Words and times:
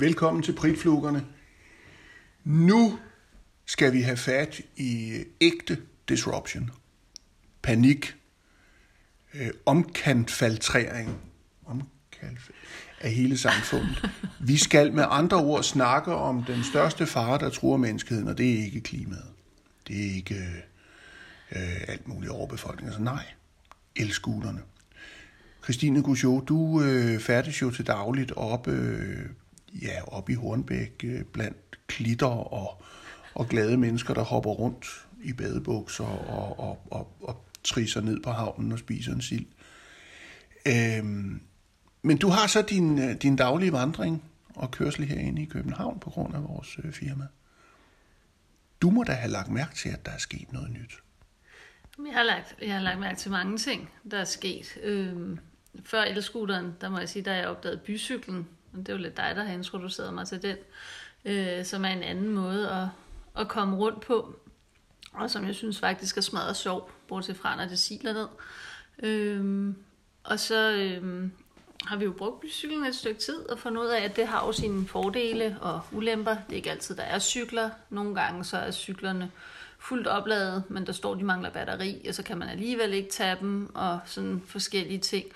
Velkommen 0.00 0.42
til 0.42 0.52
Pritflugerne. 0.52 1.24
Nu 2.44 2.98
skal 3.66 3.92
vi 3.92 4.00
have 4.00 4.16
fat 4.16 4.60
i 4.76 5.24
ægte 5.40 5.78
disruption. 6.08 6.70
Panik. 7.62 8.16
Øh, 9.34 9.50
omkantfaltrering. 9.66 11.20
Omkantfaltrering 11.66 13.00
af 13.00 13.12
hele 13.12 13.38
samfundet. 13.38 14.10
Vi 14.40 14.56
skal 14.56 14.92
med 14.92 15.04
andre 15.08 15.36
ord 15.36 15.62
snakke 15.62 16.14
om 16.14 16.44
den 16.44 16.64
største 16.64 17.06
fare, 17.06 17.38
der 17.38 17.50
truer 17.50 17.76
menneskeheden, 17.76 18.28
og 18.28 18.38
det 18.38 18.54
er 18.54 18.64
ikke 18.64 18.80
klimaet. 18.80 19.28
Det 19.88 20.06
er 20.06 20.14
ikke 20.14 20.34
øh, 21.52 21.88
alt 21.88 22.08
muligt 22.08 22.32
overbefolkning. 22.32 22.88
Altså 22.88 23.02
nej, 23.02 23.24
elskulerne. 23.96 24.60
Christine 25.62 26.02
Gouchot, 26.02 26.48
du 26.48 26.82
øh, 26.82 27.20
færdes 27.20 27.62
jo 27.62 27.70
til 27.70 27.86
dagligt 27.86 28.32
op, 28.32 28.68
øh, 28.68 29.26
ja, 29.82 30.02
op 30.06 30.30
i 30.30 30.34
Hornbæk 30.34 31.04
øh, 31.04 31.24
blandt 31.24 31.78
klitter 31.86 32.52
og, 32.52 32.82
og 33.34 33.48
glade 33.48 33.76
mennesker, 33.76 34.14
der 34.14 34.22
hopper 34.22 34.50
rundt 34.50 35.06
i 35.24 35.32
badebukser 35.32 36.04
og, 36.04 36.58
og, 36.58 36.86
og, 36.90 37.16
og 37.20 37.44
trisser 37.64 38.00
ned 38.00 38.20
på 38.20 38.30
havnen 38.30 38.72
og 38.72 38.78
spiser 38.78 39.12
en 39.12 39.22
sild. 39.22 39.46
Øhm, 40.66 41.40
men 42.02 42.18
du 42.18 42.28
har 42.28 42.46
så 42.46 42.62
din, 42.62 42.98
øh, 42.98 43.14
din 43.14 43.36
daglige 43.36 43.72
vandring 43.72 44.24
og 44.54 44.70
kørsel 44.70 45.04
herinde 45.04 45.42
i 45.42 45.44
København 45.44 46.00
på 46.00 46.10
grund 46.10 46.34
af 46.34 46.42
vores 46.42 46.78
øh, 46.84 46.92
firma. 46.92 47.26
Du 48.82 48.90
må 48.90 49.04
da 49.04 49.12
have 49.12 49.32
lagt 49.32 49.50
mærke 49.50 49.74
til, 49.74 49.88
at 49.88 50.06
der 50.06 50.12
er 50.12 50.18
sket 50.18 50.52
noget 50.52 50.70
nyt. 50.70 50.92
Jeg 52.06 52.14
har 52.14 52.22
lagt, 52.22 52.54
jeg 52.62 52.74
har 52.74 52.80
lagt 52.80 53.00
mærke 53.00 53.18
til 53.18 53.30
mange 53.30 53.58
ting, 53.58 53.90
der 54.10 54.18
er 54.18 54.24
sket. 54.24 54.78
Øhm, 54.82 55.38
før 55.84 56.02
elscooteren, 56.02 56.72
der 56.80 56.88
må 56.88 56.98
jeg 56.98 57.08
sige, 57.08 57.22
der 57.24 57.34
jeg 57.34 57.46
opdaget 57.46 57.80
bycyklen, 57.80 58.48
og 58.72 58.78
det 58.78 58.88
er 58.88 58.92
jo 58.92 58.98
lidt 58.98 59.16
dig, 59.16 59.32
der 59.36 59.44
har 59.44 59.52
introduceret 59.52 60.14
mig 60.14 60.26
til 60.26 60.42
den, 60.42 60.56
øh, 61.24 61.64
som 61.64 61.84
er 61.84 61.88
en 61.88 62.02
anden 62.02 62.28
måde 62.28 62.70
at, 62.70 62.86
at 63.40 63.48
komme 63.48 63.76
rundt 63.76 64.00
på, 64.00 64.34
og 65.12 65.30
som 65.30 65.46
jeg 65.46 65.54
synes 65.54 65.80
faktisk 65.80 66.16
er 66.16 66.20
smadret 66.20 66.56
sjov, 66.56 66.90
bortset 67.08 67.36
fra, 67.36 67.56
når 67.56 67.64
det 67.64 67.78
siler 67.78 68.12
ned. 68.12 68.28
Øh, 69.02 69.74
og 70.24 70.40
så 70.40 70.72
øh, 70.72 71.30
har 71.84 71.96
vi 71.96 72.04
jo 72.04 72.12
brugt 72.12 72.40
bycyklen 72.40 72.84
et 72.84 72.94
stykke 72.94 73.20
tid 73.20 73.48
og 73.48 73.58
fundet 73.58 73.82
ud 73.82 73.86
af, 73.86 74.00
at 74.04 74.16
det 74.16 74.26
har 74.26 74.46
jo 74.46 74.52
sine 74.52 74.86
fordele 74.86 75.56
og 75.60 75.80
ulemper. 75.92 76.34
Det 76.34 76.52
er 76.52 76.56
ikke 76.56 76.70
altid, 76.70 76.96
der 76.96 77.02
er 77.02 77.18
cykler. 77.18 77.70
Nogle 77.90 78.14
gange 78.14 78.44
så 78.44 78.56
er 78.56 78.70
cyklerne 78.70 79.30
fuldt 79.78 80.06
opladet, 80.06 80.64
men 80.68 80.86
der 80.86 80.92
står, 80.92 81.14
de 81.14 81.24
mangler 81.24 81.50
batteri, 81.50 82.06
og 82.08 82.14
så 82.14 82.22
kan 82.22 82.38
man 82.38 82.48
alligevel 82.48 82.92
ikke 82.92 83.10
tage 83.10 83.36
dem, 83.40 83.74
og 83.74 84.00
sådan 84.04 84.42
forskellige 84.46 84.98
ting. 84.98 85.26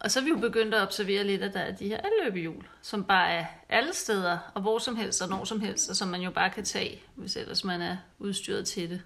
Og 0.00 0.10
så 0.10 0.20
er 0.20 0.24
vi 0.24 0.30
jo 0.30 0.36
begyndt 0.36 0.74
at 0.74 0.82
observere 0.82 1.24
lidt, 1.24 1.42
at 1.42 1.54
der 1.54 1.60
er 1.60 1.72
de 1.72 1.88
her 1.88 2.00
alløbehjul, 2.00 2.64
som 2.82 3.04
bare 3.04 3.30
er 3.30 3.46
alle 3.68 3.94
steder, 3.94 4.38
og 4.54 4.62
hvor 4.62 4.78
som 4.78 4.96
helst 4.96 5.22
og 5.22 5.28
når 5.28 5.44
som 5.44 5.60
helst, 5.60 5.90
og 5.90 5.96
som 5.96 6.08
man 6.08 6.20
jo 6.20 6.30
bare 6.30 6.50
kan 6.50 6.64
tage, 6.64 7.02
hvis 7.14 7.36
ellers 7.36 7.64
man 7.64 7.82
er 7.82 7.96
udstyret 8.18 8.66
til 8.66 8.90
det. 8.90 9.02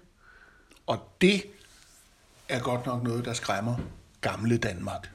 Og 0.87 1.15
det 1.21 1.43
er 2.49 2.59
godt 2.59 2.85
nok 2.85 3.03
noget, 3.03 3.25
der 3.25 3.33
skræmmer 3.33 3.75
gamle 4.21 4.57
Danmark. 4.57 5.09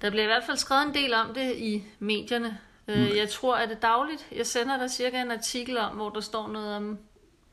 Der 0.00 0.10
bliver 0.10 0.24
i 0.24 0.26
hvert 0.26 0.44
fald 0.44 0.56
skrevet 0.56 0.86
en 0.86 0.94
del 0.94 1.14
om 1.14 1.34
det 1.34 1.56
i 1.56 1.84
medierne. 1.98 2.58
Mm. 2.88 2.94
Jeg 2.94 3.28
tror, 3.30 3.56
at 3.56 3.68
det 3.68 3.82
dagligt. 3.82 4.26
Jeg 4.32 4.46
sender 4.46 4.78
dig 4.78 4.90
cirka 4.90 5.22
en 5.22 5.30
artikel 5.30 5.78
om, 5.78 5.96
hvor 5.96 6.10
der 6.10 6.20
står 6.20 6.48
noget 6.48 6.76
om 6.76 6.98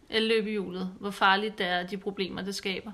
elløbehjulet. 0.09 0.93
Hvor 0.99 1.11
farligt 1.11 1.57
det 1.57 1.65
er, 1.65 1.87
de 1.87 1.97
problemer, 1.97 2.41
det 2.41 2.55
skaber. 2.55 2.91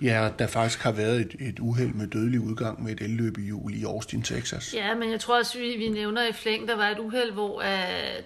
Ja, 0.00 0.30
der 0.38 0.46
faktisk 0.46 0.82
har 0.82 0.92
været 0.92 1.20
et, 1.20 1.36
et 1.40 1.58
uheld 1.58 1.94
med 1.94 2.06
dødelig 2.06 2.40
udgang 2.40 2.82
med 2.82 2.92
et 2.92 3.00
elløbehjul 3.00 3.74
i 3.74 3.84
Austin, 3.84 4.22
Texas. 4.22 4.74
Ja, 4.74 4.94
men 4.94 5.10
jeg 5.10 5.20
tror 5.20 5.38
også, 5.38 5.58
vi, 5.58 5.76
vi 5.76 5.88
nævner 5.88 6.28
i 6.28 6.32
flæng, 6.32 6.68
der 6.68 6.76
var 6.76 6.88
et 6.88 6.98
uheld, 6.98 7.32
hvor 7.32 7.60
at, 7.60 8.24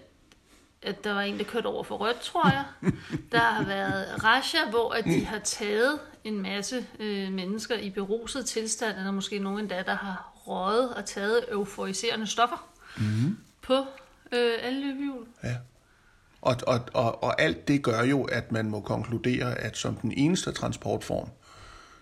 at 0.83 1.05
der 1.05 1.13
var 1.13 1.23
en, 1.23 1.39
der 1.39 1.45
kørte 1.45 1.67
over 1.67 1.85
for 1.85 1.97
rødt, 1.97 2.21
tror 2.21 2.51
jeg. 2.51 2.65
der 3.33 3.39
har 3.39 3.65
været 3.65 4.25
Rasha, 4.25 4.59
hvor 4.71 4.93
at 4.93 5.05
de 5.05 5.25
har 5.25 5.39
taget 5.39 5.99
en 6.25 6.43
masse 6.43 6.87
øh, 7.01 7.33
mennesker 7.33 7.77
i 7.77 7.91
beruset 7.91 8.47
tilstand, 8.47 8.99
eller 8.99 9.11
måske 9.11 9.39
nogen 9.39 9.59
endda, 9.59 9.83
der 9.87 9.95
har 9.95 10.33
røget 10.47 10.95
og 10.95 11.05
taget 11.05 11.45
euforiserende 11.53 12.27
stoffer 12.27 12.69
mm-hmm. 12.97 13.39
på 13.63 13.75
øh, 14.33 14.53
elløbehjul. 14.63 15.27
Ja. 15.45 15.57
Og, 16.41 16.57
og, 16.67 16.81
og, 16.95 17.23
og 17.23 17.43
alt 17.43 17.69
det 17.69 17.83
gør 17.83 18.03
jo, 18.03 18.25
at 18.25 18.53
man 18.53 18.71
må 18.71 18.81
konkludere, 18.81 19.59
at 19.59 19.77
som 19.77 19.97
den 19.97 20.13
eneste 20.13 20.53
transportform, 20.53 21.29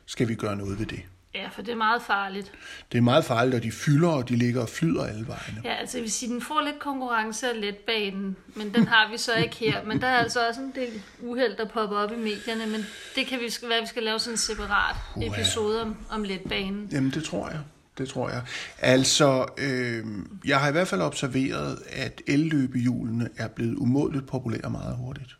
skal 0.06 0.28
vi 0.28 0.34
gøre 0.34 0.56
noget 0.56 0.78
ved 0.78 0.86
det. 0.86 1.02
Ja, 1.34 1.48
for 1.48 1.62
det 1.62 1.72
er 1.72 1.76
meget 1.76 2.02
farligt. 2.02 2.52
Det 2.92 2.98
er 2.98 3.02
meget 3.02 3.24
farligt, 3.24 3.54
og 3.54 3.62
de 3.62 3.72
fylder, 3.72 4.08
og 4.08 4.28
de 4.28 4.36
ligger 4.36 4.62
og 4.62 4.68
flyder 4.68 5.04
alle 5.06 5.26
vejene. 5.26 5.60
Ja, 5.64 5.74
altså 5.74 5.98
jeg 5.98 6.02
vil 6.02 6.12
sige, 6.12 6.32
den 6.32 6.40
får 6.40 6.60
lidt 6.64 6.78
konkurrence 6.78 7.50
af 7.50 7.60
letbanen, 7.60 8.36
men 8.54 8.74
den 8.74 8.86
har 8.86 9.10
vi 9.10 9.18
så 9.18 9.34
ikke 9.34 9.56
her. 9.56 9.84
Men 9.84 10.00
der 10.00 10.06
er 10.06 10.16
altså 10.18 10.48
også 10.48 10.60
en 10.60 10.72
del 10.74 11.02
uheld, 11.20 11.56
der 11.56 11.68
popper 11.68 11.96
op 11.96 12.12
i 12.12 12.16
medierne, 12.16 12.66
men 12.66 12.86
det 13.16 13.26
kan 13.26 13.38
vi, 13.38 13.68
være, 13.68 13.80
vi 13.80 13.86
skal 13.86 14.02
lave 14.02 14.18
sådan 14.18 14.34
en 14.34 14.38
separat 14.38 14.96
uh, 15.16 15.26
episode 15.26 15.82
om, 15.82 15.96
om 16.10 16.22
letbanen. 16.22 16.88
Jamen, 16.92 17.10
det 17.10 17.24
tror 17.24 17.50
jeg. 17.50 17.60
Det 17.98 18.08
tror 18.08 18.30
jeg. 18.30 18.42
Altså, 18.78 19.46
øh, 19.58 20.04
jeg 20.44 20.60
har 20.60 20.68
i 20.68 20.72
hvert 20.72 20.88
fald 20.88 21.00
observeret, 21.00 21.78
at 21.88 22.22
elløbehjulene 22.26 23.28
er 23.36 23.48
blevet 23.48 23.74
umådeligt 23.76 24.26
populære 24.26 24.70
meget 24.70 24.96
hurtigt. 24.96 25.36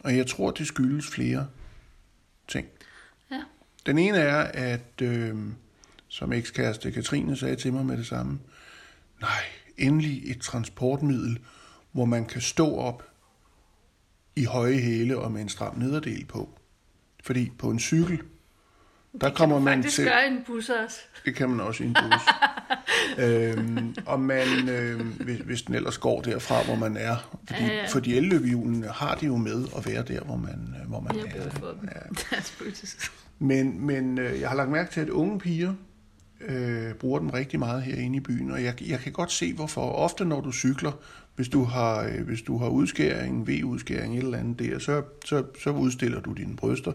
Og 0.00 0.16
jeg 0.16 0.26
tror, 0.26 0.50
det 0.50 0.66
skyldes 0.66 1.06
flere 1.06 1.46
ting. 2.48 2.66
Ja. 3.30 3.40
Den 3.88 3.98
ene 3.98 4.18
er, 4.18 4.36
at 4.54 5.02
øh, 5.02 5.34
som 6.08 6.32
ekskæreste 6.32 6.90
Katrine 6.92 7.36
sagde 7.36 7.56
til 7.56 7.72
mig 7.72 7.86
med 7.86 7.96
det 7.96 8.06
samme, 8.06 8.38
nej, 9.20 9.30
endelig 9.78 10.30
et 10.30 10.40
transportmiddel, 10.40 11.38
hvor 11.92 12.04
man 12.04 12.24
kan 12.26 12.40
stå 12.40 12.76
op 12.76 13.02
i 14.36 14.44
høje 14.44 14.78
hæle 14.78 15.18
og 15.18 15.32
med 15.32 15.40
en 15.42 15.48
stram 15.48 15.78
nederdel 15.78 16.24
på. 16.24 16.58
Fordi 17.24 17.52
på 17.58 17.70
en 17.70 17.78
cykel, 17.80 18.18
der 19.20 19.28
det 19.28 19.36
kommer 19.36 19.56
kan 19.56 19.64
man 19.64 19.82
til... 19.82 20.04
gøre 20.04 20.24
i 20.24 20.30
en 20.30 20.42
bus 20.46 20.68
også. 20.68 20.96
Det 21.24 21.34
kan 21.34 21.48
man 21.50 21.60
også 21.60 21.84
i 21.84 21.86
en 21.86 21.94
bus. 21.94 22.22
øhm, 23.24 23.94
og 24.06 24.20
man, 24.20 24.68
øh, 24.68 25.00
hvis, 25.00 25.38
hvis 25.40 25.62
den 25.62 25.74
ellers 25.74 25.98
går 25.98 26.20
derfra, 26.20 26.62
hvor 26.64 26.74
man 26.74 26.96
er. 26.96 27.38
Fordi, 27.48 27.64
Ja, 27.64 27.74
ja. 27.74 27.86
fordi 27.86 28.16
elløbehjulene 28.16 28.88
har 28.88 29.14
det 29.14 29.26
jo 29.26 29.36
med 29.36 29.64
at 29.76 29.86
være 29.86 30.02
der, 30.02 30.20
hvor 30.20 30.36
man, 30.36 30.74
øh, 30.82 30.88
hvor 30.88 31.00
man 31.00 31.16
Jeg 31.16 31.24
har 31.32 31.38
er. 31.38 31.50
brug 31.50 31.52
for 31.52 31.66
dem. 31.80 31.88
Ja. 32.32 32.38
Men, 33.38 33.86
men 33.86 34.18
øh, 34.18 34.40
jeg 34.40 34.48
har 34.48 34.56
lagt 34.56 34.70
mærke 34.70 34.92
til, 34.92 35.00
at 35.00 35.08
unge 35.08 35.38
piger 35.38 35.74
øh, 36.48 36.94
bruger 36.94 37.18
dem 37.18 37.30
rigtig 37.30 37.58
meget 37.58 37.82
herinde 37.82 38.16
i 38.16 38.20
byen, 38.20 38.50
og 38.50 38.64
jeg, 38.64 38.88
jeg 38.88 38.98
kan 38.98 39.12
godt 39.12 39.32
se, 39.32 39.52
hvorfor. 39.54 39.90
Ofte 39.92 40.24
når 40.24 40.40
du 40.40 40.52
cykler, 40.52 40.92
hvis 41.36 41.48
du 41.48 41.64
har, 41.64 42.02
øh, 42.04 42.26
hvis 42.26 42.42
du 42.42 42.58
har 42.58 42.68
udskæring, 42.68 43.48
V-udskæring, 43.48 44.18
et 44.18 44.24
eller 44.24 44.38
andet 44.38 44.58
der, 44.58 44.78
så, 44.78 45.02
så, 45.24 45.44
så 45.62 45.70
udstiller 45.70 46.20
du 46.20 46.32
dine 46.32 46.56
bryster. 46.56 46.92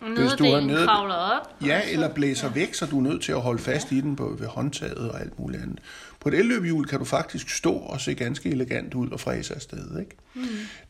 Hvis 0.00 0.08
du 0.32 0.44
nederdelen 0.44 0.66
nede- 0.66 0.86
kravler 0.86 1.14
op. 1.14 1.66
Ja, 1.66 1.80
eller 1.92 2.14
blæser 2.14 2.48
væk, 2.52 2.74
så 2.74 2.86
du 2.86 2.98
er 2.98 3.02
nødt 3.02 3.22
til 3.22 3.32
at 3.32 3.40
holde 3.40 3.62
fast 3.62 3.92
i 3.92 4.00
den 4.00 4.16
på, 4.16 4.36
ved 4.38 4.46
håndtaget 4.46 5.10
og 5.10 5.20
alt 5.20 5.38
muligt 5.38 5.62
andet. 5.62 5.78
På 6.20 6.28
et 6.28 6.34
elløbehjul 6.34 6.86
kan 6.86 6.98
du 6.98 7.04
faktisk 7.04 7.50
stå 7.50 7.72
og 7.72 8.00
se 8.00 8.14
ganske 8.14 8.50
elegant 8.50 8.94
ud 8.94 9.10
og 9.10 9.20
fræse 9.20 9.54
afsted. 9.54 9.98
Ikke? 10.00 10.16
Mm. 10.34 10.42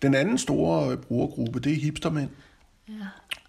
Den 0.03 0.15
anden 0.15 0.39
store 0.39 0.91
øh, 0.93 0.97
brugergruppe, 0.97 1.61
det 1.61 1.73
er 1.73 1.77
hipstermænd. 1.77 2.29
Ja. 2.89 2.95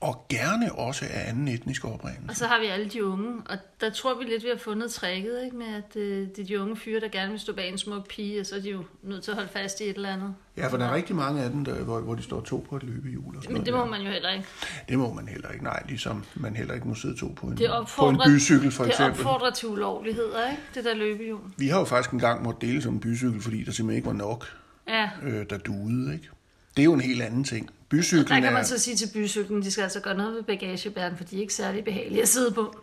Og 0.02 0.26
gerne 0.30 0.72
også 0.76 1.06
af 1.12 1.30
anden 1.30 1.48
etnisk 1.48 1.86
Og 1.86 1.94
oprindelse. 1.94 2.36
så 2.40 2.48
har 2.48 2.60
vi 2.60 2.66
alle 2.66 2.90
de 2.90 3.06
unge, 3.06 3.42
og 3.50 3.58
der 3.82 3.90
tror 3.90 4.18
vi 4.20 4.24
lidt, 4.24 4.44
vi 4.44 4.50
har 4.50 4.58
fundet 4.58 4.92
tricket, 4.92 5.44
ikke? 5.46 5.56
med 5.58 5.66
at 5.76 5.96
øh, 5.96 6.28
det 6.28 6.40
er 6.40 6.46
de 6.46 6.62
unge 6.62 6.76
fyre, 6.78 7.00
der 7.00 7.08
gerne 7.08 7.32
vil 7.32 7.40
stå 7.40 7.54
bag 7.54 7.70
en 7.72 7.78
smuk 7.78 8.08
pige, 8.08 8.40
og 8.40 8.46
så 8.46 8.56
er 8.56 8.60
de 8.60 8.70
jo 8.70 8.84
nødt 9.04 9.24
til 9.24 9.32
at 9.32 9.36
holde 9.38 9.50
fast 9.50 9.82
i 9.82 9.84
et 9.84 9.96
eller 9.96 10.10
andet. 10.14 10.36
Ja, 10.58 10.68
for 10.68 10.78
der 10.78 10.86
er 10.86 10.96
rigtig 10.96 11.16
mange 11.16 11.42
af 11.44 11.50
dem, 11.50 11.66
der, 11.66 11.84
hvor, 11.84 12.00
hvor 12.00 12.16
de 12.16 12.22
står 12.24 12.42
to 12.42 12.66
på 12.70 12.76
et 12.76 12.84
løbehjul. 12.84 13.36
Og 13.38 13.44
sådan 13.44 13.54
Men 13.58 13.66
det 13.66 13.74
må 13.74 13.80
der. 13.80 13.86
man 13.86 14.02
jo 14.02 14.10
heller 14.12 14.30
ikke. 14.30 14.46
det 14.90 15.00
må 15.00 15.14
man 15.14 15.28
heller 15.28 15.50
ikke. 15.50 15.64
Nej, 15.64 15.84
ligesom 15.88 16.26
man 16.36 16.56
heller 16.56 16.74
ikke 16.74 16.88
må 16.88 16.96
sidde 16.96 17.16
to 17.20 17.28
på 17.28 17.48
en, 17.48 17.58
Det 17.58 17.70
på 17.98 18.10
en 18.10 18.22
bycykel 18.28 18.72
for 18.72 18.84
det 18.84 18.90
eksempel. 18.92 19.20
opfordrer 19.26 19.52
til 19.52 19.68
ulovligheder, 19.68 20.50
ikke? 20.52 20.62
Det 20.76 20.86
der 20.86 20.94
løbehjul. 20.96 21.40
Vi 21.58 21.68
har 21.68 21.80
jo 21.80 21.86
faktisk 21.86 22.12
engang 22.12 22.44
måttet 22.44 22.62
dele 22.62 22.82
som 22.82 22.94
en 22.94 23.00
bycykel, 23.00 23.42
fordi 23.42 23.64
der 23.64 23.72
simpelthen 23.72 23.98
ikke 23.98 24.08
var 24.08 24.14
nok, 24.14 24.46
Ja, 24.88 25.10
øh, 25.24 25.46
der 25.50 25.58
duede. 25.58 26.14
Ikke? 26.14 26.30
Det 26.76 26.82
er 26.82 26.86
jo 26.86 26.94
en 26.94 27.02
helt 27.02 27.22
anden 27.22 27.44
ting. 27.44 27.70
Der 27.92 27.98
Bycyklen 27.98 28.26
kan 28.42 28.44
er... 28.44 28.52
man 28.52 28.66
så 28.66 28.80
sige 28.80 28.96
til 28.96 29.10
bycyklen, 29.14 29.62
de 29.62 29.72
skal 29.72 29.82
altså 29.84 30.00
gøre 30.00 30.18
noget 30.18 30.36
ved 30.36 30.44
bagagebæren, 30.44 31.18
for 31.18 31.24
de 31.24 31.38
er 31.38 31.42
ikke 31.42 31.54
særlig 31.54 31.84
behagelige 31.84 32.22
at 32.22 32.28
sidde 32.30 32.52
på. 32.52 32.76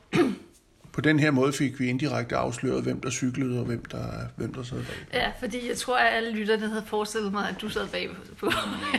På 0.93 1.01
den 1.01 1.19
her 1.19 1.31
måde 1.31 1.53
fik 1.53 1.81
vi 1.81 1.87
indirekte 1.87 2.37
afsløret, 2.37 2.83
hvem 2.83 3.01
der 3.01 3.11
cyklede 3.11 3.59
og 3.59 3.65
hvem 3.65 3.85
der, 3.85 4.07
hvem 4.37 4.55
der 4.55 4.63
sad 4.63 4.77
bag. 4.77 4.97
Ja, 5.21 5.33
fordi 5.41 5.69
jeg 5.69 5.77
tror, 5.77 5.97
at 5.99 6.17
alle 6.17 6.31
lytterne 6.31 6.69
havde 6.69 6.85
forestillet 6.87 7.33
mig, 7.33 7.49
at 7.49 7.61
du 7.61 7.69
sad 7.69 7.89
bag 7.89 8.09
på. 8.39 8.47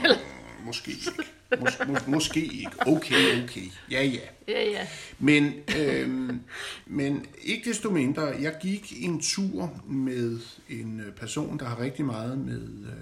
Eller- 0.04 0.18
Måske 0.66 0.92
ikke. 0.92 1.12
Mås- 1.56 1.88
mås- 1.88 2.10
måske 2.10 2.40
ikke. 2.46 2.72
Okay, 2.88 3.44
okay. 3.44 3.62
Ja, 3.92 4.04
ja. 4.04 4.20
ja, 4.48 4.64
ja. 4.70 4.88
Men, 5.20 5.54
øhm, 5.80 6.40
men 6.86 7.26
ikke 7.44 7.70
desto 7.70 7.90
mindre, 7.90 8.22
jeg 8.42 8.56
gik 8.62 8.94
en 8.98 9.22
tur 9.22 9.82
med 9.88 10.40
en 10.70 11.00
øh, 11.08 11.14
person, 11.14 11.60
der 11.60 11.66
har 11.66 11.80
rigtig 11.80 12.06
meget 12.06 12.38
med, 12.38 12.62
øh, 12.62 12.94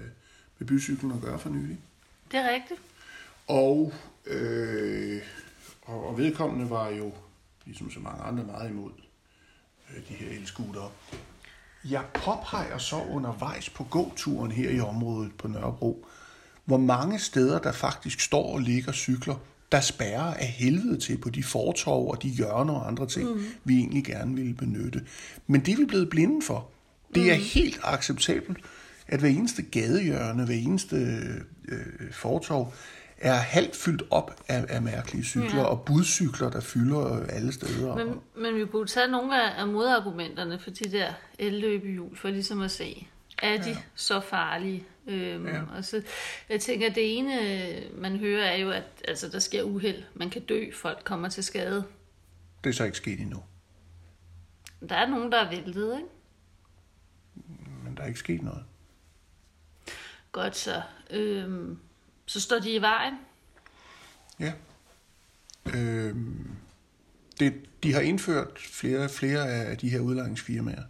med 0.58 0.66
bycyklen 0.68 1.12
at 1.12 1.20
gøre 1.22 1.38
for 1.38 1.48
nylig. 1.50 1.78
Det 2.32 2.40
er 2.40 2.54
rigtigt. 2.54 2.80
Og, 3.46 3.92
øh, 4.26 5.22
og, 5.82 6.06
og 6.06 6.18
vedkommende 6.18 6.70
var 6.70 6.88
jo, 6.88 7.12
ligesom 7.66 7.90
så 7.90 8.00
mange 8.00 8.22
andre, 8.22 8.44
meget 8.44 8.70
imod 8.70 8.90
øh, 9.90 10.08
de 10.08 10.14
her 10.14 10.38
elskutere. 10.38 10.90
Jeg 11.84 12.02
påpeger 12.14 12.78
så 12.78 12.96
undervejs 13.10 13.70
på 13.70 13.84
gåturen 13.84 14.52
her 14.52 14.70
i 14.70 14.80
området 14.80 15.32
på 15.38 15.48
Nørrebro, 15.48 16.06
hvor 16.64 16.76
mange 16.76 17.18
steder 17.18 17.58
der 17.58 17.72
faktisk 17.72 18.20
står 18.20 18.52
og 18.52 18.60
ligger 18.60 18.92
cykler, 18.92 19.36
der 19.72 19.80
spærrer 19.80 20.34
af 20.34 20.46
helvede 20.46 20.98
til 20.98 21.18
på 21.18 21.30
de 21.30 21.42
fortov 21.42 22.10
og 22.10 22.22
de 22.22 22.28
hjørner 22.28 22.74
og 22.74 22.88
andre 22.88 23.06
ting, 23.06 23.30
mm. 23.30 23.44
vi 23.64 23.78
egentlig 23.78 24.04
gerne 24.04 24.34
ville 24.34 24.54
benytte. 24.54 25.06
Men 25.46 25.60
det 25.60 25.72
er 25.72 25.76
vi 25.76 25.84
blevet 25.84 26.10
blinde 26.10 26.46
for. 26.46 26.68
Det 27.14 27.30
er 27.30 27.34
helt 27.34 27.80
acceptabelt, 27.82 28.58
at 29.06 29.20
hver 29.20 29.28
eneste 29.28 29.62
gadehjørne, 29.62 30.44
hver 30.44 30.54
eneste 30.54 30.96
øh, 31.68 32.12
fortov, 32.12 32.74
er 33.24 33.34
halvt 33.34 33.76
fyldt 33.76 34.02
op 34.10 34.42
af, 34.48 34.64
af 34.68 34.82
mærkelige 34.82 35.24
cykler, 35.24 35.60
ja. 35.60 35.64
og 35.64 35.84
budcykler, 35.84 36.50
der 36.50 36.60
fylder 36.60 37.26
alle 37.26 37.52
steder. 37.52 37.96
Men, 37.96 38.20
men 38.36 38.54
vi 38.54 38.66
kunne 38.66 38.86
tage 38.86 39.08
nogle 39.08 39.42
af, 39.42 39.60
af 39.60 39.68
modargumenterne 39.68 40.58
for 40.58 40.70
de 40.70 40.84
der 40.84 41.12
elløbehjul, 41.38 42.16
for 42.16 42.28
ligesom 42.28 42.60
at 42.60 42.70
se, 42.70 43.06
er 43.42 43.62
de 43.62 43.70
ja. 43.70 43.76
så 43.94 44.20
farlige? 44.20 44.84
Øhm, 45.06 45.46
ja. 45.46 45.62
og 45.76 45.84
så, 45.84 46.02
jeg 46.48 46.60
tænker, 46.60 46.88
at 46.88 46.94
det 46.94 47.18
ene, 47.18 48.00
man 48.00 48.16
hører, 48.16 48.44
er 48.44 48.56
jo, 48.56 48.70
at 48.70 48.84
altså, 49.08 49.28
der 49.28 49.38
sker 49.38 49.62
uheld. 49.62 50.02
Man 50.14 50.30
kan 50.30 50.42
dø, 50.42 50.70
folk 50.72 51.00
kommer 51.04 51.28
til 51.28 51.44
skade. 51.44 51.84
Det 52.64 52.70
er 52.70 52.74
så 52.74 52.84
ikke 52.84 52.96
sket 52.96 53.20
endnu. 53.20 53.42
Der 54.88 54.94
er 54.94 55.08
nogen, 55.08 55.32
der 55.32 55.38
er 55.38 55.50
væltet, 55.50 55.96
ikke? 55.96 56.08
Men 57.84 57.96
der 57.96 58.02
er 58.02 58.06
ikke 58.06 58.18
sket 58.18 58.42
noget. 58.42 58.64
Godt 60.32 60.56
så. 60.56 60.82
Øhm, 61.10 61.78
så 62.26 62.40
står 62.40 62.58
de 62.58 62.74
i 62.74 62.80
vejen? 62.80 63.14
Ja. 64.40 64.52
Øhm, 65.74 66.48
det, 67.40 67.52
de 67.82 67.92
har 67.92 68.00
indført 68.00 68.58
flere, 68.58 69.08
flere 69.08 69.50
af 69.50 69.78
de 69.78 69.88
her 69.88 70.00
udlejningsfirmaer. 70.00 70.82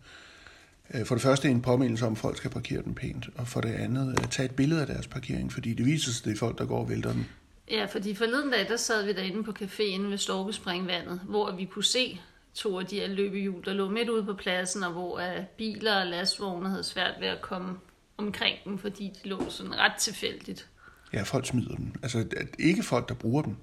Øh, 0.94 1.06
for 1.06 1.14
det 1.14 1.22
første 1.22 1.48
en 1.48 1.62
påmindelse 1.62 2.06
om, 2.06 2.12
at 2.12 2.18
folk 2.18 2.36
skal 2.36 2.50
parkere 2.50 2.82
den 2.82 2.94
pænt, 2.94 3.28
og 3.36 3.48
for 3.48 3.60
det 3.60 3.74
andet 3.74 4.18
at 4.22 4.30
tage 4.30 4.46
et 4.46 4.56
billede 4.56 4.80
af 4.80 4.86
deres 4.86 5.06
parkering, 5.06 5.52
fordi 5.52 5.74
det 5.74 5.86
viser 5.86 6.12
sig, 6.12 6.20
at 6.20 6.24
det 6.24 6.32
er 6.32 6.38
folk, 6.38 6.58
der 6.58 6.66
går 6.66 6.78
og 6.78 6.88
vælter 6.88 7.12
den. 7.12 7.26
Ja, 7.70 7.84
fordi 7.84 8.14
forleden 8.14 8.50
dag, 8.50 8.68
der 8.68 8.76
sad 8.76 9.04
vi 9.04 9.12
derinde 9.12 9.44
på 9.44 9.52
caféen 9.60 10.02
ved 10.02 10.18
Storkespringvandet, 10.18 11.20
hvor 11.24 11.52
vi 11.56 11.64
kunne 11.64 11.84
se 11.84 12.20
to 12.54 12.78
af 12.78 12.86
de 12.86 12.96
her 12.96 13.08
løbehjul, 13.08 13.64
der 13.64 13.72
lå 13.72 13.88
midt 13.88 14.08
ude 14.08 14.24
på 14.24 14.34
pladsen, 14.34 14.82
og 14.82 14.92
hvor 14.92 15.14
uh, 15.14 15.44
biler 15.56 16.00
og 16.00 16.06
lastvogne 16.06 16.68
havde 16.68 16.84
svært 16.84 17.14
ved 17.20 17.28
at 17.28 17.40
komme 17.40 17.78
omkring 18.16 18.58
dem, 18.64 18.78
fordi 18.78 19.12
de 19.22 19.28
lå 19.28 19.50
sådan 19.50 19.78
ret 19.78 19.94
tilfældigt. 19.98 20.68
Ja, 21.14 21.22
folk 21.22 21.46
smider 21.46 21.74
den. 21.74 21.96
Altså 22.02 22.24
ikke 22.58 22.82
folk, 22.82 23.08
der 23.08 23.14
bruger 23.14 23.42
den. 23.42 23.56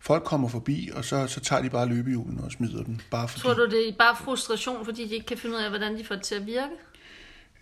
Folk 0.00 0.24
kommer 0.24 0.48
forbi, 0.48 0.90
og 0.94 1.04
så, 1.04 1.26
så 1.26 1.40
tager 1.40 1.62
de 1.62 1.70
bare 1.70 1.88
løbehjulen 1.88 2.40
og 2.40 2.52
smider 2.52 2.82
den. 2.82 3.00
Bare 3.10 3.28
fordi... 3.28 3.42
Tror 3.42 3.54
du, 3.54 3.66
det 3.66 3.88
er 3.88 3.92
bare 3.98 4.16
frustration, 4.24 4.84
fordi 4.84 5.08
de 5.08 5.14
ikke 5.14 5.26
kan 5.26 5.38
finde 5.38 5.56
ud 5.56 5.60
af, 5.60 5.70
hvordan 5.70 5.98
de 5.98 6.04
får 6.04 6.14
det 6.14 6.24
til 6.24 6.34
at 6.34 6.46
virke? 6.46 6.72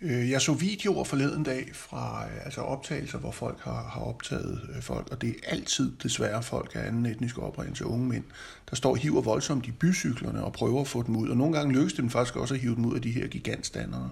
Øh, 0.01 0.29
jeg 0.29 0.41
så 0.41 0.53
videoer 0.53 1.03
forleden 1.03 1.43
dag 1.43 1.69
fra 1.73 2.25
øh, 2.25 2.45
altså 2.45 2.61
optagelser, 2.61 3.17
hvor 3.17 3.31
folk 3.31 3.59
har, 3.59 3.89
har 3.93 4.01
optaget 4.01 4.61
øh, 4.75 4.81
folk, 4.81 5.07
og 5.11 5.21
det 5.21 5.29
er 5.29 5.51
altid 5.51 5.91
desværre 6.03 6.43
folk 6.43 6.71
af 6.75 6.87
anden 6.87 7.05
etnisk 7.05 7.37
oprindelse, 7.37 7.85
unge 7.85 8.07
mænd, 8.07 8.23
der 8.69 8.75
står 8.75 8.89
og 8.89 8.97
hiver 8.97 9.21
voldsomt 9.21 9.67
i 9.67 9.71
bycyklerne 9.71 10.43
og 10.43 10.53
prøver 10.53 10.81
at 10.81 10.87
få 10.87 11.03
dem 11.03 11.15
ud. 11.15 11.29
Og 11.29 11.37
nogle 11.37 11.57
gange 11.57 11.73
lykkes 11.73 11.93
det 11.93 12.01
dem 12.01 12.09
faktisk 12.09 12.35
også 12.35 12.53
at 12.53 12.59
hive 12.59 12.75
dem 12.75 12.85
ud 12.85 12.95
af 12.95 13.01
de 13.01 13.11
her 13.11 13.27
gigantstandere. 13.27 14.09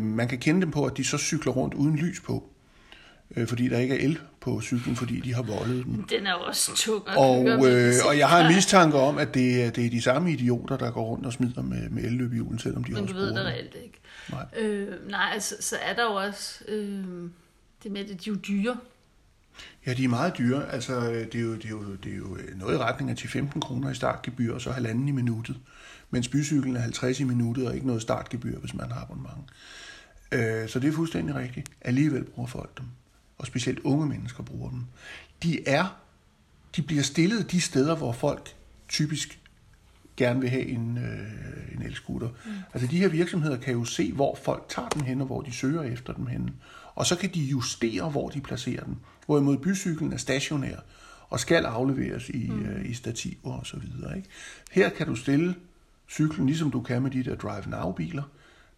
Man 0.00 0.28
kan 0.28 0.38
kende 0.38 0.60
dem 0.60 0.70
på, 0.70 0.84
at 0.84 0.96
de 0.96 1.04
så 1.04 1.18
cykler 1.18 1.52
rundt 1.52 1.74
uden 1.74 1.96
lys 1.96 2.20
på 2.20 2.53
øh, 3.36 3.46
fordi 3.46 3.68
der 3.68 3.78
ikke 3.78 3.94
er 3.94 4.04
el 4.04 4.18
på 4.40 4.60
cyklen, 4.60 4.96
fordi 4.96 5.20
de 5.20 5.34
har 5.34 5.42
voldet 5.42 5.84
den. 5.84 6.06
Den 6.10 6.26
er 6.26 6.30
jo 6.30 6.40
også 6.40 6.76
tung 6.76 7.08
at 7.08 7.16
og, 7.16 7.46
øh, 7.46 7.92
og 8.08 8.18
jeg 8.18 8.28
har 8.28 8.46
en 8.46 8.48
mistanke 8.54 8.96
om, 8.98 9.18
at 9.18 9.34
det 9.34 9.64
er, 9.64 9.70
det 9.70 9.86
er 9.86 9.90
de 9.90 10.02
samme 10.02 10.32
idioter, 10.32 10.76
der 10.76 10.90
går 10.90 11.04
rundt 11.04 11.26
og 11.26 11.32
smider 11.32 11.62
med, 11.62 11.88
med 11.90 12.04
elløbehjulen, 12.04 12.58
selvom 12.58 12.84
de 12.84 12.92
Men 12.92 13.02
også 13.02 13.14
du 13.14 13.18
ved 13.18 13.28
det 13.28 13.44
reelt 13.44 13.74
ikke. 13.84 14.00
Nej, 14.30 14.46
øh, 14.58 15.10
nej 15.10 15.30
altså, 15.32 15.54
så 15.60 15.76
er 15.82 15.94
der 15.94 16.02
jo 16.02 16.14
også 16.14 16.64
øh, 16.68 17.04
det 17.82 17.92
med, 17.92 18.00
at 18.00 18.08
de 18.08 18.12
er 18.12 18.18
jo 18.26 18.34
dyre. 18.34 18.76
Ja, 19.86 19.94
de 19.94 20.04
er 20.04 20.08
meget 20.08 20.38
dyre. 20.38 20.72
Altså, 20.72 21.10
det 21.10 21.34
er 21.34 21.40
jo, 21.40 21.54
det 21.54 21.64
er 21.64 21.68
jo, 21.68 21.94
det 22.04 22.12
er 22.12 22.16
jo 22.16 22.38
noget 22.56 22.74
i 22.74 22.78
retning 22.78 23.10
af 23.10 23.14
10-15 23.14 23.60
kroner 23.60 23.90
i 23.90 23.94
startgebyr, 23.94 24.54
og 24.54 24.60
så 24.60 24.70
halvanden 24.70 25.08
i 25.08 25.12
minuttet. 25.12 25.56
Mens 26.10 26.28
bycyklen 26.28 26.76
er 26.76 26.80
50 26.80 27.20
i 27.20 27.24
minuttet, 27.24 27.66
og 27.68 27.74
ikke 27.74 27.86
noget 27.86 28.02
startgebyr, 28.02 28.58
hvis 28.58 28.74
man 28.74 28.90
har 28.90 29.00
abonnement. 29.00 29.50
Øh, 30.32 30.68
så 30.68 30.78
det 30.78 30.88
er 30.88 30.92
fuldstændig 30.92 31.34
rigtigt. 31.34 31.68
Alligevel 31.80 32.24
bruger 32.24 32.48
folk 32.48 32.78
dem 32.78 32.86
og 33.38 33.46
specielt 33.46 33.78
unge 33.78 34.06
mennesker 34.06 34.42
bruger 34.42 34.70
dem, 34.70 34.84
de 35.42 35.68
er, 35.68 35.96
de 36.76 36.82
bliver 36.82 37.02
stillet 37.02 37.50
de 37.50 37.60
steder, 37.60 37.96
hvor 37.96 38.12
folk 38.12 38.54
typisk 38.88 39.40
gerne 40.16 40.40
vil 40.40 40.50
have 40.50 40.66
en, 40.66 40.98
øh, 40.98 41.76
en 41.76 41.82
elskuter. 41.82 42.28
Mm. 42.28 42.52
Altså 42.74 42.88
de 42.88 42.98
her 42.98 43.08
virksomheder 43.08 43.56
kan 43.56 43.72
jo 43.72 43.84
se, 43.84 44.12
hvor 44.12 44.38
folk 44.44 44.64
tager 44.68 44.88
den 44.88 45.02
hen, 45.02 45.20
og 45.20 45.26
hvor 45.26 45.42
de 45.42 45.52
søger 45.52 45.82
efter 45.82 46.12
dem 46.12 46.26
hen. 46.26 46.50
Og 46.94 47.06
så 47.06 47.16
kan 47.16 47.30
de 47.34 47.40
justere, 47.40 48.10
hvor 48.10 48.28
de 48.28 48.40
placerer 48.40 48.84
den. 48.84 48.98
Hvorimod 49.26 49.56
bycyklen 49.56 50.12
er 50.12 50.16
stationær 50.16 50.76
og 51.30 51.40
skal 51.40 51.64
afleveres 51.64 52.28
i, 52.28 52.50
mm. 52.50 52.64
øh, 52.64 52.90
i 52.90 52.94
stativer 52.94 53.52
og 53.52 53.66
så 53.66 53.76
videre. 53.78 54.16
Ikke? 54.16 54.28
Her 54.70 54.88
kan 54.88 55.06
du 55.06 55.16
stille 55.16 55.54
cyklen, 56.08 56.46
ligesom 56.46 56.70
du 56.70 56.80
kan 56.80 57.02
med 57.02 57.10
de 57.10 57.24
der 57.24 57.34
Drive 57.36 57.62
Now-biler, 57.62 58.22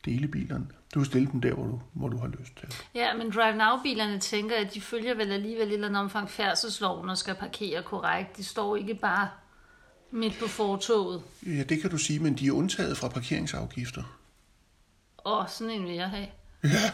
delebilerne. 0.04 0.66
Du 0.94 1.00
kan 1.00 1.06
stille 1.06 1.28
dem 1.32 1.40
der, 1.40 1.54
hvor 1.54 1.64
du, 1.64 1.80
hvor 1.92 2.08
du 2.08 2.18
har 2.18 2.26
lyst 2.26 2.52
til. 2.60 2.68
Ja, 2.94 3.16
men 3.16 3.30
Drive 3.30 3.56
Now-bilerne 3.56 4.18
tænker, 4.18 4.56
at 4.56 4.74
de 4.74 4.80
følger 4.80 5.14
vel 5.14 5.32
alligevel 5.32 5.68
et 5.68 5.74
eller 5.74 5.88
andet 5.88 6.02
omfang 6.02 6.30
færdselsloven 6.30 7.10
og 7.10 7.18
skal 7.18 7.34
parkere 7.34 7.82
korrekt. 7.82 8.36
De 8.36 8.44
står 8.44 8.76
ikke 8.76 8.94
bare 8.94 9.28
midt 10.10 10.38
på 10.38 10.46
fortoget. 10.46 11.22
Ja, 11.46 11.62
det 11.62 11.80
kan 11.80 11.90
du 11.90 11.98
sige, 11.98 12.18
men 12.18 12.34
de 12.34 12.46
er 12.46 12.52
undtaget 12.52 12.96
fra 12.96 13.08
parkeringsafgifter. 13.08 14.02
Åh, 15.26 15.44
sådan 15.48 15.70
en 15.70 15.84
vil 15.84 15.94
jeg 15.94 16.10
have. 16.10 16.26
Ja, 16.64 16.90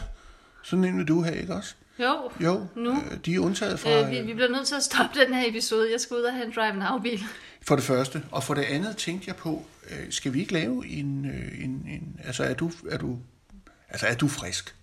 sådan 0.63 0.85
en 0.85 0.97
vil 0.97 1.07
du 1.07 1.23
have, 1.23 1.37
ikke 1.37 1.55
også? 1.55 1.75
Jo, 1.99 2.31
jo 2.39 2.67
nu. 2.75 2.91
Øh, 2.91 3.17
de 3.25 3.35
er 3.35 3.39
undtaget 3.39 3.79
fra... 3.79 3.89
Øh, 3.89 4.11
vi, 4.11 4.21
vi 4.21 4.33
bliver 4.33 4.49
nødt 4.49 4.67
til 4.67 4.75
at 4.75 4.83
stoppe 4.83 5.19
den 5.19 5.33
her 5.33 5.49
episode. 5.49 5.91
Jeg 5.91 5.99
skal 5.99 6.17
ud 6.17 6.21
og 6.21 6.33
have 6.33 6.45
en 6.45 6.53
Drive 6.55 6.73
Now-bil. 6.73 7.23
For 7.61 7.75
det 7.75 7.83
første. 7.83 8.23
Og 8.31 8.43
for 8.43 8.53
det 8.53 8.61
andet 8.61 8.97
tænkte 8.97 9.27
jeg 9.27 9.35
på, 9.35 9.65
øh, 9.89 10.11
skal 10.11 10.33
vi 10.33 10.39
ikke 10.39 10.53
lave 10.53 10.87
en... 10.87 11.25
Øh, 11.25 11.63
en, 11.63 11.69
en 11.69 12.19
altså, 12.23 12.43
er 12.43 12.53
du, 12.53 12.71
er, 12.89 12.97
du, 12.97 13.19
altså, 13.89 14.07
er 14.07 14.15
du 14.15 14.27
frisk? 14.27 14.75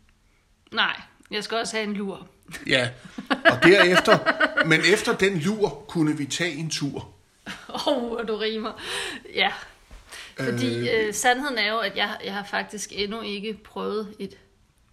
Nej, 0.73 1.01
jeg 1.31 1.45
skal 1.45 1.59
også 1.59 1.77
have 1.77 1.89
en 1.89 1.95
lur. 1.95 2.29
Ja, 2.67 2.91
og 3.29 3.63
derefter... 3.63 4.19
men 4.67 4.81
efter 4.81 5.17
den 5.17 5.39
lur 5.39 5.85
kunne 5.89 6.17
vi 6.17 6.27
tage 6.27 6.53
en 6.53 6.71
tur. 6.71 7.11
Åh, 7.69 7.89
oh, 7.89 8.29
du 8.29 8.37
rimer. 8.37 8.83
Ja, 9.35 9.53
fordi 10.39 10.89
øh, 10.89 11.06
øh, 11.06 11.15
sandheden 11.15 11.59
er 11.59 11.73
jo, 11.73 11.79
at 11.79 11.97
jeg, 11.97 12.19
jeg 12.25 12.35
har 12.35 12.45
faktisk 12.45 12.93
endnu 12.93 13.21
ikke 13.21 13.59
prøvet 13.65 14.15
et 14.19 14.37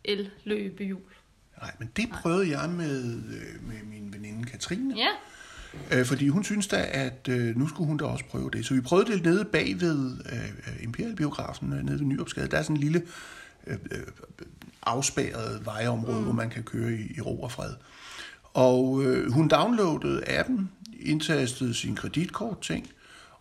el-løbehjul. 0.03 1.16
Nej, 1.61 1.71
men 1.79 1.89
det 1.97 2.09
prøvede 2.09 2.59
jeg 2.59 2.69
med, 2.69 3.05
øh, 3.05 3.67
med 3.67 3.83
min 3.89 4.13
veninde 4.13 4.43
Katrine. 4.43 4.95
Ja. 4.97 5.07
Øh, 5.91 6.05
fordi 6.05 6.27
hun 6.27 6.43
synes 6.43 6.67
da, 6.67 6.85
at 6.91 7.27
øh, 7.29 7.57
nu 7.57 7.67
skulle 7.67 7.87
hun 7.87 7.97
da 7.97 8.05
også 8.05 8.25
prøve 8.25 8.49
det. 8.53 8.65
Så 8.65 8.73
vi 8.73 8.81
prøvede 8.81 9.11
det 9.11 9.23
nede 9.23 9.45
bag 9.45 9.75
ved 9.79 10.11
øh, 10.31 10.83
Imperialbiografen, 10.83 11.73
øh, 11.73 11.83
nede 11.83 11.99
ved 11.99 12.05
Nyopsgade. 12.05 12.47
Der 12.47 12.57
er 12.57 12.61
sådan 12.61 12.75
en 12.75 12.81
lille 12.81 13.03
øh, 13.67 13.77
afspærret 14.83 15.65
vejområde, 15.65 16.17
mm. 16.17 16.23
hvor 16.23 16.33
man 16.33 16.49
kan 16.49 16.63
køre 16.63 16.91
i, 16.91 17.13
i 17.17 17.21
ro 17.21 17.41
og 17.41 17.51
fred. 17.51 17.73
Og 18.53 19.03
øh, 19.03 19.31
hun 19.31 19.47
downloadede 19.47 20.29
appen, 20.29 20.69
indtastede 20.99 21.73
sin 21.73 21.95
kreditkort 21.95 22.61
ting, 22.61 22.87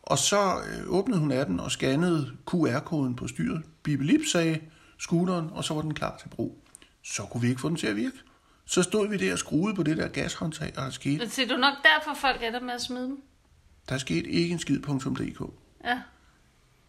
og 0.02 0.18
så 0.18 0.54
øh, 0.56 0.82
åbnede 0.86 1.20
hun 1.20 1.32
appen 1.32 1.60
og 1.60 1.70
scannede 1.70 2.30
QR-koden 2.46 3.16
på 3.16 3.28
styret. 3.28 3.62
Bibelip 3.82 4.20
sagde 4.32 4.60
scooteren, 4.98 5.48
og 5.52 5.64
så 5.64 5.74
var 5.74 5.82
den 5.82 5.94
klar 5.94 6.16
til 6.22 6.28
brug. 6.28 6.65
Så 7.12 7.22
kunne 7.22 7.40
vi 7.40 7.48
ikke 7.48 7.60
få 7.60 7.68
den 7.68 7.76
til 7.76 7.86
at 7.86 7.96
virke. 7.96 8.16
Så 8.64 8.82
stod 8.82 9.08
vi 9.08 9.16
der 9.16 9.32
og 9.32 9.38
skruede 9.38 9.74
på 9.74 9.82
det 9.82 9.96
der 9.96 10.08
gashåndtag, 10.08 10.72
og 10.76 10.84
der 10.84 10.90
skete... 10.90 11.18
Men 11.18 11.30
siger 11.30 11.48
du 11.48 11.56
nok 11.56 11.74
derfor, 11.82 12.20
folk 12.20 12.42
er 12.42 12.50
der 12.50 12.60
med 12.60 12.74
at 12.74 12.82
smide 12.82 13.04
dem? 13.04 13.22
Der 13.88 13.98
skete 13.98 14.30
ikke 14.30 14.52
en 14.52 14.58
skid.dk. 14.58 15.40
Ja. 15.84 16.00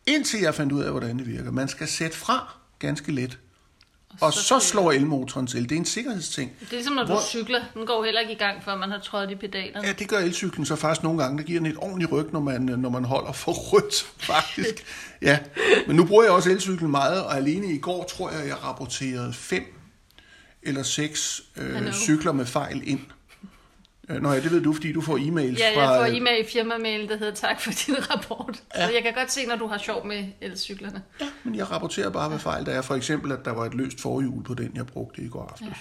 Indtil 0.05 0.39
jeg 0.39 0.55
fandt 0.55 0.73
ud 0.73 0.83
af, 0.83 0.91
hvordan 0.91 1.17
det 1.17 1.27
virker. 1.27 1.51
Man 1.51 1.67
skal 1.67 1.87
sætte 1.87 2.17
fra 2.17 2.53
ganske 2.79 3.11
let. 3.11 3.39
Og, 4.09 4.17
og 4.21 4.33
så, 4.33 4.43
så 4.43 4.59
slår 4.59 4.91
elmotoren 4.91 5.47
til. 5.47 5.63
Det 5.63 5.71
er 5.71 5.79
en 5.79 5.85
sikkerhedsting. 5.85 6.51
Det 6.59 6.67
er 6.67 6.71
ligesom, 6.71 6.93
når 6.93 7.03
du 7.03 7.11
hvor... 7.11 7.21
cykler. 7.21 7.63
Den 7.73 7.85
går 7.85 8.03
heller 8.03 8.21
ikke 8.21 8.33
i 8.33 8.37
gang, 8.37 8.63
før 8.63 8.75
man 8.75 8.91
har 8.91 8.99
trådt 8.99 9.31
i 9.31 9.35
pedalerne. 9.35 9.87
Ja, 9.87 9.93
det 9.93 10.09
gør 10.09 10.17
elcyklen 10.17 10.65
så 10.65 10.75
faktisk 10.75 11.03
nogle 11.03 11.23
gange. 11.23 11.37
Der 11.37 11.43
giver 11.43 11.59
den 11.59 11.71
et 11.71 11.77
ordentligt 11.77 12.11
ryg, 12.11 12.33
når 12.33 12.39
man, 12.39 12.61
når 12.61 12.89
man 12.89 13.05
holder 13.05 13.31
for 13.31 13.51
rødt, 13.51 14.03
faktisk. 14.17 14.85
ja, 15.21 15.39
men 15.87 15.95
nu 15.95 16.05
bruger 16.05 16.23
jeg 16.23 16.31
også 16.31 16.49
elcyklen 16.49 16.91
meget, 16.91 17.23
og 17.23 17.37
alene 17.37 17.73
i 17.73 17.77
går 17.77 18.03
tror 18.03 18.31
jeg, 18.31 18.47
jeg 18.47 18.63
rapporterede 18.63 19.33
fem 19.33 19.76
eller 20.67 20.83
seks 20.83 21.41
øh, 21.57 21.93
cykler 21.93 22.31
med 22.31 22.45
fejl 22.45 22.81
ind. 22.89 22.99
Øh, 24.09 24.21
nå 24.21 24.31
ja, 24.31 24.39
det 24.39 24.51
ved 24.51 24.61
du, 24.61 24.73
fordi 24.73 24.93
du 24.93 25.01
får 25.01 25.17
e-mails 25.17 25.59
ja, 25.59 25.75
fra... 25.75 25.81
Ja, 25.81 25.89
jeg 25.89 26.09
får 26.09 26.17
e-mail 26.17 26.45
i 26.45 26.47
firma-mail, 26.47 27.09
der 27.09 27.17
hedder 27.17 27.33
tak 27.33 27.61
for 27.61 27.71
din 27.71 28.09
rapport. 28.11 28.63
Ja. 28.75 28.87
Så 28.87 28.93
jeg 28.93 29.03
kan 29.03 29.13
godt 29.13 29.31
se, 29.31 29.45
når 29.45 29.55
du 29.55 29.67
har 29.67 29.77
sjov 29.77 30.07
med 30.07 30.25
elcyklerne. 30.41 31.03
Ja, 31.21 31.25
men 31.43 31.55
jeg 31.55 31.71
rapporterer 31.71 32.09
bare, 32.09 32.29
hvad 32.29 32.39
fejl 32.39 32.65
der 32.65 32.71
er. 32.71 32.81
For 32.81 32.95
eksempel, 32.95 33.31
at 33.31 33.45
der 33.45 33.51
var 33.51 33.65
et 33.65 33.73
løst 33.73 34.01
forhjul 34.01 34.43
på 34.43 34.53
den, 34.53 34.71
jeg 34.75 34.87
brugte 34.87 35.21
i 35.21 35.27
går 35.27 35.49
aftes. 35.51 35.77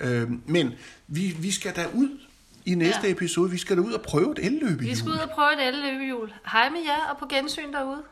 Ja. 0.00 0.06
Øh, 0.06 0.30
men 0.46 0.72
vi, 1.06 1.36
vi 1.38 1.50
skal 1.50 1.76
da 1.76 1.86
ud 1.94 2.18
i 2.64 2.74
næste 2.74 3.00
ja. 3.04 3.10
episode. 3.10 3.50
Vi 3.50 3.58
skal 3.58 3.76
da 3.76 3.82
ud 3.82 3.92
og 3.92 4.02
prøve 4.02 4.32
et 4.32 4.44
elløbehjul. 4.44 4.90
Vi 4.90 4.94
skal 4.94 5.10
ud 5.10 5.16
og 5.16 5.30
prøve 5.30 5.52
et 5.52 5.68
elløbehjul. 5.68 6.32
Hej 6.52 6.68
med 6.70 6.80
jer, 6.80 7.10
og 7.10 7.18
på 7.18 7.26
gensyn 7.26 7.72
derude. 7.72 8.02